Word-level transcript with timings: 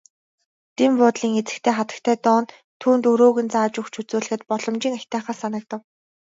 Дэн 0.77 0.91
буудлын 0.99 1.33
эзэгтэй 1.39 1.73
хатагтай 1.77 2.15
Дооне 2.25 2.51
түүнд 2.81 3.03
өрөөг 3.11 3.37
нь 3.43 3.51
зааж 3.53 3.73
өгч 3.81 3.93
үзүүлэхэд 4.01 4.41
боломжийн 4.49 4.95
аятайхан 4.99 5.37
санагдав. 5.41 5.81